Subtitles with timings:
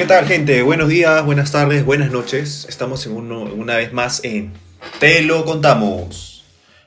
[0.00, 0.62] ¿Qué tal gente?
[0.62, 2.64] Buenos días, buenas tardes, buenas noches.
[2.70, 4.54] Estamos en una vez más en
[4.98, 6.42] Te lo contamos.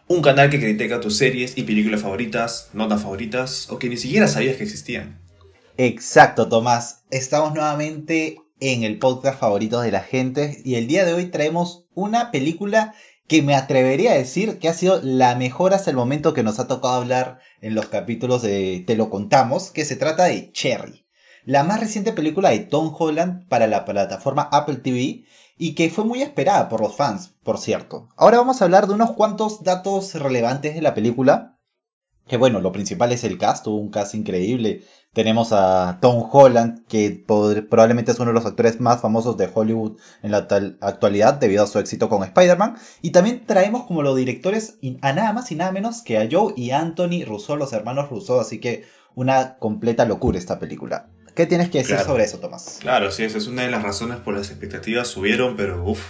[0.08, 4.28] Un canal que critica tus series y películas favoritas, notas favoritas o que ni siquiera
[4.28, 5.22] sabías que existían.
[5.78, 7.04] Exacto, Tomás.
[7.12, 11.86] Estamos nuevamente en el podcast favorito de la gente y el día de hoy traemos
[11.94, 12.96] una película
[13.28, 16.58] que me atrevería a decir que ha sido la mejor hasta el momento que nos
[16.60, 21.03] ha tocado hablar en los capítulos de Te lo contamos, que se trata de Cherry,
[21.46, 25.26] la más reciente película de Tom Holland para la plataforma Apple TV
[25.58, 28.10] y que fue muy esperada por los fans, por cierto.
[28.16, 31.58] Ahora vamos a hablar de unos cuantos datos relevantes de la película.
[32.28, 34.84] Que bueno, lo principal es el cast, tuvo un cast increíble.
[35.12, 40.00] Tenemos a Tom Holland, que probablemente es uno de los actores más famosos de Hollywood
[40.22, 40.48] en la
[40.80, 42.78] actualidad debido a su éxito con Spider-Man.
[43.02, 46.54] Y también traemos como los directores a nada más y nada menos que a Joe
[46.56, 48.40] y Anthony Russo, los hermanos Russo.
[48.40, 48.86] Así que
[49.16, 51.10] una completa locura esta película.
[51.36, 52.78] ¿Qué tienes que decir sobre eso, Tomás?
[52.82, 56.04] Claro, sí, esa es una de las razones por las expectativas subieron, pero uff,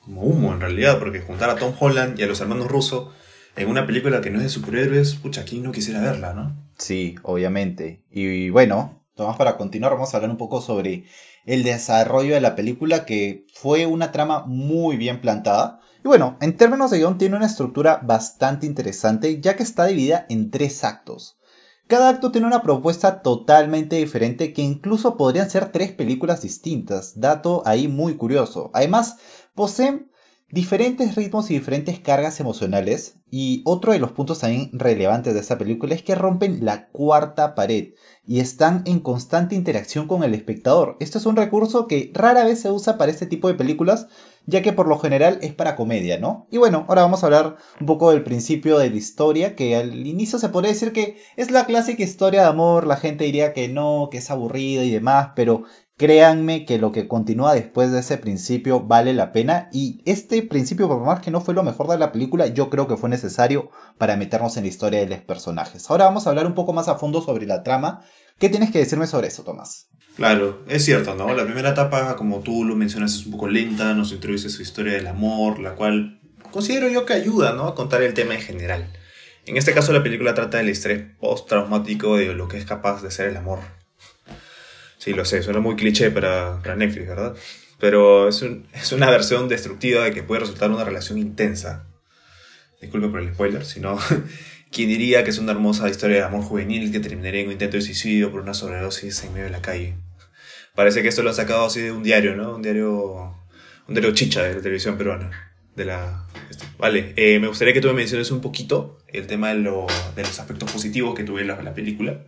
[0.00, 3.12] como humo en realidad, porque juntar a Tom Holland y a los hermanos Russo
[3.56, 6.56] en una película que no es de superhéroes, pucha, ¿quién no quisiera verla, no?
[6.78, 8.02] Sí, obviamente.
[8.10, 11.04] Y bueno, Tomás, para continuar, vamos a hablar un poco sobre
[11.44, 15.80] el desarrollo de la película, que fue una trama muy bien plantada.
[16.04, 20.26] Y bueno, en términos de guion tiene una estructura bastante interesante, ya que está dividida
[20.28, 21.36] en tres actos.
[21.92, 27.62] Cada acto tiene una propuesta totalmente diferente que incluso podrían ser tres películas distintas, dato
[27.66, 28.70] ahí muy curioso.
[28.72, 29.18] Además,
[29.54, 30.10] poseen
[30.48, 33.18] diferentes ritmos y diferentes cargas emocionales.
[33.34, 37.54] Y otro de los puntos también relevantes de esta película es que rompen la cuarta
[37.54, 37.94] pared
[38.26, 40.98] y están en constante interacción con el espectador.
[41.00, 44.08] Esto es un recurso que rara vez se usa para este tipo de películas,
[44.44, 46.46] ya que por lo general es para comedia, ¿no?
[46.50, 50.06] Y bueno, ahora vamos a hablar un poco del principio de la historia, que al
[50.06, 53.66] inicio se podría decir que es la clásica historia de amor, la gente diría que
[53.66, 55.64] no, que es aburrida y demás, pero
[56.02, 60.88] Créanme que lo que continúa después de ese principio vale la pena y este principio,
[60.88, 63.70] por más que no fue lo mejor de la película, yo creo que fue necesario
[63.98, 65.90] para meternos en la historia de los personajes.
[65.90, 68.04] Ahora vamos a hablar un poco más a fondo sobre la trama.
[68.38, 69.88] ¿Qué tienes que decirme sobre eso, Tomás?
[70.16, 71.32] Claro, es cierto, ¿no?
[71.34, 74.94] La primera etapa, como tú lo mencionas, es un poco lenta, nos introduce su historia
[74.94, 77.68] del amor, la cual considero yo que ayuda, ¿no?
[77.68, 78.86] A contar el tema en general.
[79.46, 83.10] En este caso, la película trata del estrés postraumático de lo que es capaz de
[83.10, 83.60] ser el amor
[85.02, 87.34] Sí, lo sé, suena muy cliché para, Netflix, ¿verdad?
[87.80, 88.40] Pero es,
[88.92, 91.88] una versión destructiva de que puede resultar una relación intensa.
[92.82, 93.98] Disculpe por el spoiler, sino
[94.70, 97.78] ¿quién diría que es una hermosa historia de amor juvenil que terminaría en un intento
[97.78, 99.94] de suicidio por una sobredosis en medio de la calle?
[100.74, 102.54] Parece que esto lo han sacado así de un diario, ¿no?
[102.54, 103.34] Un diario,
[103.88, 105.30] un diario chicha de la televisión peruana.
[105.76, 106.26] De la,
[106.76, 110.22] vale, eh, me gustaría que tú me menciones un poquito el tema de, lo, de
[110.22, 112.20] los aspectos positivos que tuve en la película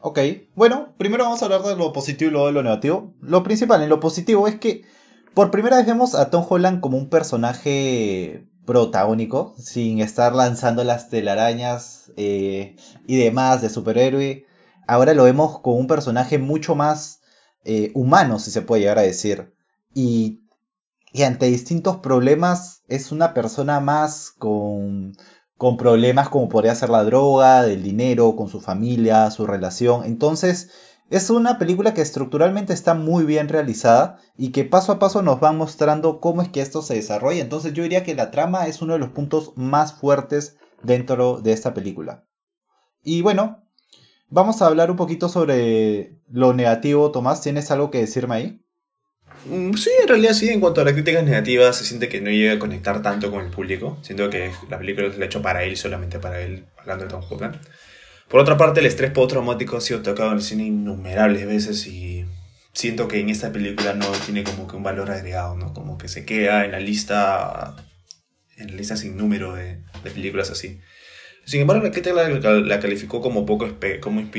[0.00, 0.20] Ok,
[0.54, 3.14] bueno, primero vamos a hablar de lo positivo y luego de lo negativo.
[3.20, 4.84] Lo principal en lo positivo es que
[5.34, 11.08] por primera vez vemos a Tom Holland como un personaje protagónico, sin estar lanzando las
[11.08, 14.44] telarañas eh, y demás de superhéroe.
[14.86, 17.22] Ahora lo vemos como un personaje mucho más
[17.64, 19.54] eh, humano, si se puede llegar a decir.
[19.94, 20.42] Y,
[21.14, 25.14] y ante distintos problemas es una persona más con
[25.56, 30.04] con problemas como podría ser la droga, del dinero, con su familia, su relación.
[30.04, 30.70] Entonces,
[31.10, 35.42] es una película que estructuralmente está muy bien realizada y que paso a paso nos
[35.42, 37.40] va mostrando cómo es que esto se desarrolla.
[37.40, 41.52] Entonces yo diría que la trama es uno de los puntos más fuertes dentro de
[41.52, 42.24] esta película.
[43.02, 43.64] Y bueno,
[44.28, 47.10] vamos a hablar un poquito sobre lo negativo.
[47.10, 48.64] Tomás, ¿tienes algo que decirme ahí?
[49.46, 52.30] Mm, sí, en realidad sí, en cuanto a las críticas negativas, se siente que no
[52.30, 53.96] llega a conectar tanto con el público.
[54.02, 57.58] Siento que la película es hecho para él, solamente para él, hablando de Tom Holland.
[58.28, 62.26] Por otra parte, el estrés postraumático ha sido tocado en el cine innumerables veces y
[62.72, 65.72] siento que en esta película no tiene como que un valor agregado, ¿no?
[65.72, 67.74] Como que se queda en la lista,
[68.56, 70.78] en la lista sin número de, de películas así.
[71.48, 73.66] Sin embargo, la crítica la, calificó como poco,
[74.02, 74.30] como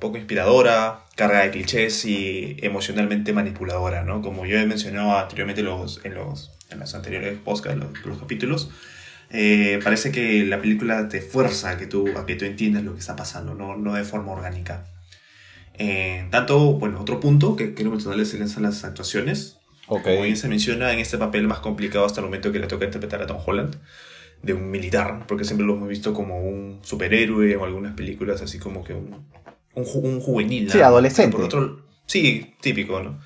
[0.00, 4.22] poco inspiradora, carga de clichés y emocionalmente manipuladora, ¿no?
[4.22, 8.70] Como yo he mencionado anteriormente los, en, los, en los anteriores podcasts, los, los capítulos,
[9.30, 12.94] eh, parece que la película te fuerza a que tú, a que tú entiendas lo
[12.94, 14.86] que está pasando, no, no de forma orgánica.
[15.74, 19.56] Eh, tanto, bueno, otro punto que quiero mencionarles son las actuaciones.
[19.86, 22.84] Como bien se menciona, en este papel más complicado hasta el momento que le toca
[22.84, 23.76] interpretar a Tom Holland
[24.42, 28.58] de un militar, porque siempre lo hemos visto como un superhéroe o algunas películas así
[28.58, 29.26] como que un,
[29.74, 30.70] un, juvenil.
[30.70, 31.36] Sí, adolescente.
[31.36, 33.18] Por otro, sí, típico, ¿no?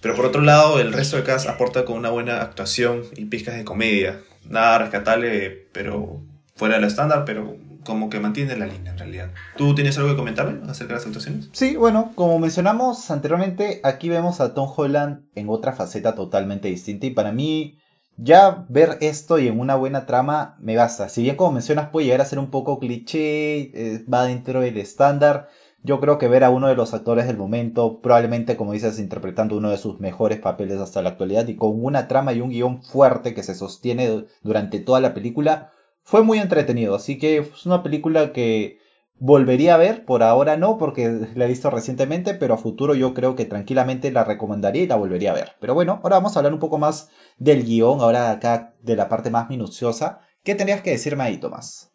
[0.00, 3.56] Pero por otro lado, el resto de cast aporta con una buena actuación y pizcas
[3.56, 4.20] de comedia.
[4.48, 6.22] Nada rescatable, pero
[6.54, 9.30] fuera de lo estándar, pero como que mantiene la línea en realidad.
[9.56, 11.48] ¿Tú tienes algo que comentarme acerca de las actuaciones?
[11.52, 17.06] Sí, bueno, como mencionamos anteriormente, aquí vemos a Tom Holland en otra faceta totalmente distinta
[17.06, 17.78] y para mí
[18.16, 21.08] ya ver esto y en una buena trama me basta.
[21.08, 24.76] Si bien como mencionas puede llegar a ser un poco cliché, eh, va dentro del
[24.76, 25.48] estándar,
[25.82, 29.56] yo creo que ver a uno de los actores del momento, probablemente como dices, interpretando
[29.56, 32.82] uno de sus mejores papeles hasta la actualidad y con una trama y un guion
[32.82, 35.72] fuerte que se sostiene durante toda la película,
[36.02, 36.94] fue muy entretenido.
[36.94, 38.78] Así que es una película que
[39.18, 43.14] volvería a ver, por ahora no, porque la he visto recientemente, pero a futuro yo
[43.14, 45.52] creo que tranquilamente la recomendaría y la volvería a ver.
[45.60, 49.08] Pero bueno, ahora vamos a hablar un poco más del guion, ahora acá de la
[49.08, 50.20] parte más minuciosa.
[50.42, 51.89] ¿Qué tendrías que decirme ahí, Tomás?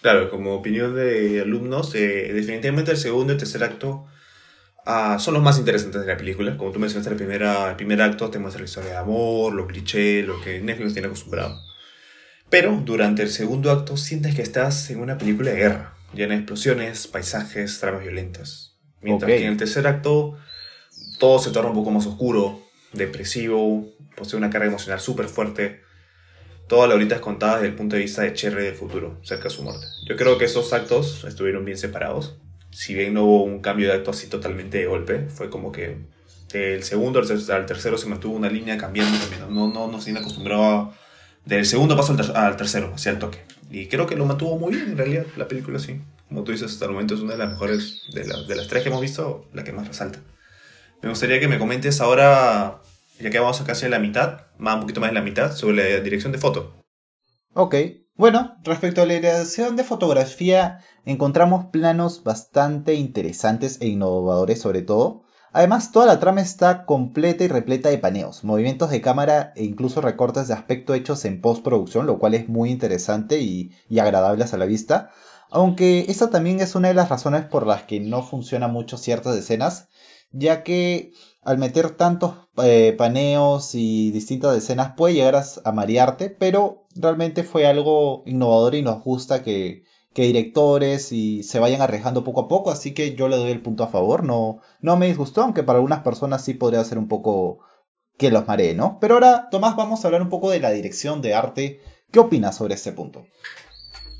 [0.00, 4.06] Claro, como opinión de alumnos, eh, definitivamente el segundo y tercer acto
[4.84, 6.56] ah, son los más interesantes de la película.
[6.56, 9.66] Como tú mencionaste, el primer, el primer acto te muestra la historia de amor, lo
[9.66, 11.58] cliché, lo que Netflix tiene acostumbrado.
[12.50, 16.40] Pero durante el segundo acto sientes que estás en una película de guerra, llena de
[16.40, 18.76] explosiones, paisajes, tramas violentas.
[19.00, 20.36] Mientras que en el tercer acto
[21.18, 22.62] todo se torna un poco más oscuro,
[22.92, 25.83] depresivo, posee una carga emocional súper fuerte
[26.68, 29.44] toda la horita es contada desde el punto de vista de Cherry del futuro, cerca
[29.44, 29.86] de su muerte.
[30.06, 32.36] Yo creo que esos actos estuvieron bien separados.
[32.70, 35.98] Si bien no hubo un cambio de acto así totalmente de golpe, fue como que
[36.52, 39.50] del segundo al tercero se mantuvo una línea cambiando, cambiando.
[39.50, 40.92] No, no, no se acostumbraba
[41.44, 43.38] del segundo paso al, tercero, hacia el toque.
[43.70, 46.00] Y creo que lo mantuvo muy bien en realidad la película, sí.
[46.28, 48.82] Como tú dices, hasta el momento es una de las mejores, de, de las tres
[48.82, 50.20] que hemos visto, la que más resalta.
[51.02, 52.80] Me gustaría que me comentes ahora
[53.20, 55.52] ya que vamos a casi a la mitad, más un poquito más de la mitad,
[55.52, 56.84] sobre la dirección de foto.
[57.54, 57.74] Ok,
[58.16, 65.24] bueno, respecto a la dirección de fotografía, encontramos planos bastante interesantes e innovadores sobre todo.
[65.52, 70.00] Además, toda la trama está completa y repleta de paneos, movimientos de cámara e incluso
[70.00, 74.56] recortes de aspecto hechos en postproducción, lo cual es muy interesante y, y agradable a
[74.56, 75.10] la vista.
[75.50, 79.36] Aunque esa también es una de las razones por las que no funcionan mucho ciertas
[79.36, 79.88] escenas,
[80.34, 86.86] ya que al meter tantos eh, paneos y distintas escenas puede llegar a, marearte, pero
[86.94, 89.84] realmente fue algo innovador y nos gusta que,
[90.14, 93.82] directores y se vayan arriesgando poco a poco, así que yo le doy el punto
[93.82, 97.58] a favor, no, no me disgustó, aunque para algunas personas sí podría ser un poco
[98.16, 98.98] que los maree, ¿no?
[99.00, 101.80] Pero ahora, Tomás, vamos a hablar un poco de la dirección de arte.
[102.12, 103.26] ¿Qué opinas sobre este punto?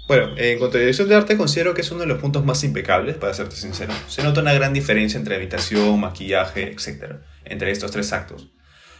[0.06, 2.62] Bueno, en cuanto a dirección de arte, considero que es uno de los puntos más
[2.62, 3.94] impecables, para serte sincero.
[4.06, 7.16] Se nota una gran diferencia entre habitación, maquillaje, etc.
[7.46, 8.50] entre estos tres actos.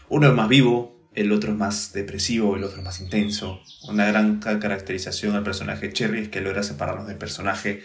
[0.09, 3.61] Uno es más vivo, el otro es más depresivo, el otro es más intenso.
[3.87, 7.83] Una gran caracterización al personaje Cherry es que logra separarnos del personaje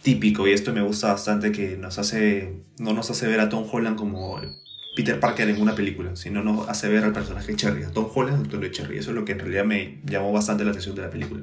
[0.00, 3.66] típico, y esto me gusta bastante que nos hace, no nos hace ver a Tom
[3.70, 4.40] Holland como
[4.96, 8.46] Peter Parker en una película, sino nos hace ver al personaje Cherry, a Tom Holland
[8.46, 8.96] actor de Cherry.
[8.96, 11.42] Eso es lo que en realidad me llamó bastante la atención de la película.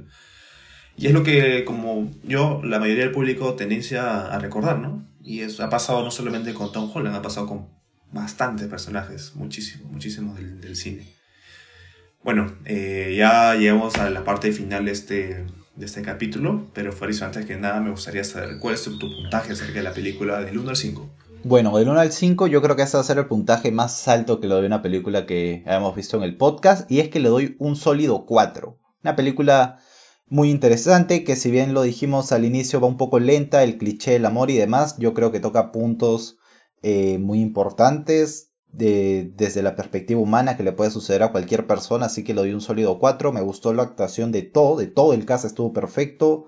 [0.97, 5.05] Y es lo que, como yo, la mayoría del público tendencia a recordar, ¿no?
[5.23, 7.67] Y eso ha pasado no solamente con Tom Holland, ha pasado con
[8.11, 11.07] bastantes personajes, muchísimos, muchísimos del, cine.
[12.23, 15.45] Bueno, eh, ya llegamos a la parte final de este,
[15.75, 19.53] de este capítulo, pero Fariso, antes que nada me gustaría saber cuál es tu, puntaje
[19.53, 21.09] acerca de la película del 1 al 5.
[21.43, 24.07] Bueno, del 1 al 5 yo creo que ese va a ser el puntaje más
[24.07, 27.19] alto que doy a una película que hemos visto en el podcast, y es que
[27.19, 28.77] le doy un sólido 4.
[29.03, 29.79] Una película
[30.31, 34.15] muy interesante, que si bien lo dijimos al inicio va un poco lenta, el cliché,
[34.15, 36.37] el amor y demás, yo creo que toca puntos
[36.83, 42.05] eh, muy importantes de, desde la perspectiva humana que le puede suceder a cualquier persona,
[42.05, 45.11] así que lo doy un sólido 4, me gustó la actuación de todo, de todo
[45.11, 46.45] el caso estuvo perfecto,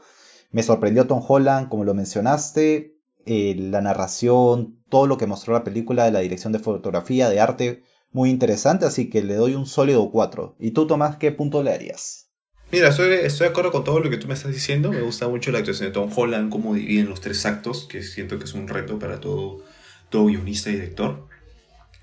[0.52, 5.66] me sorprendió Tom Holland, como lo mencionaste, eh, la narración, todo lo que mostró la
[5.66, 9.66] película, de la dirección de fotografía, de arte, muy interesante, así que le doy un
[9.66, 10.56] sólido 4.
[10.58, 12.30] ¿Y tú, Tomás, qué punto le harías?
[12.74, 14.92] Mira, estoy, estoy de acuerdo con todo lo que tú me estás diciendo.
[14.92, 18.39] Me gusta mucho la actuación de Tom Holland, cómo dividen los tres actos, que siento
[18.39, 19.63] que es un reto para todo,
[20.10, 21.27] todo guionista y director.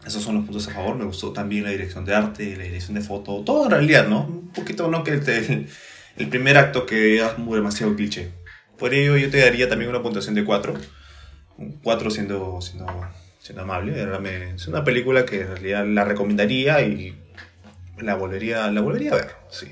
[0.07, 0.95] Esos son los puntos a favor.
[0.95, 4.29] Me gustó también la dirección de arte, la dirección de foto, todo en realidad, ¿no?
[4.29, 5.03] Un poquito, ¿no?
[5.03, 5.67] Que el,
[6.17, 8.31] el primer acto que es demasiado cliché.
[8.79, 10.75] Por ello, yo te daría también una puntuación de 4.
[11.83, 12.87] 4 siendo, siendo,
[13.41, 14.55] siendo amable.
[14.55, 17.21] Es una película que en realidad la recomendaría y
[17.99, 19.67] la volvería, la volvería a ver, sí.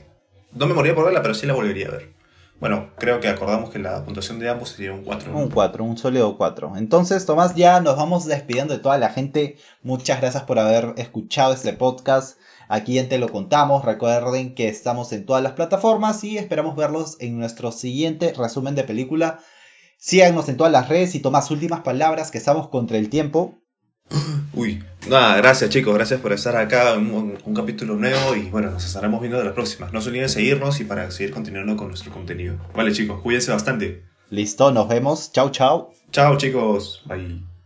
[0.52, 2.18] No me moriría por verla, pero sí la volvería a ver.
[2.60, 5.36] Bueno, creo que acordamos que la puntuación de ambos sería un 4.
[5.36, 6.76] Un 4, un sólido 4.
[6.76, 9.58] Entonces, Tomás, ya nos vamos despidiendo de toda la gente.
[9.82, 12.38] Muchas gracias por haber escuchado este podcast.
[12.68, 13.84] Aquí en Te lo contamos.
[13.84, 18.82] Recuerden que estamos en todas las plataformas y esperamos verlos en nuestro siguiente resumen de
[18.82, 19.38] película.
[19.96, 23.54] Síganos en todas las redes y Tomás, últimas palabras que estamos contra el tiempo.
[24.52, 28.70] Uy, Nada, gracias chicos, gracias por estar acá en un, un capítulo nuevo y bueno,
[28.70, 29.92] nos estaremos viendo de las próximas.
[29.92, 32.56] No se olviden seguirnos y para seguir continuando con nuestro contenido.
[32.74, 34.04] Vale chicos, cuídense bastante.
[34.28, 35.32] Listo, nos vemos.
[35.32, 35.92] Chau, chau.
[36.12, 37.57] Chao chicos, bye.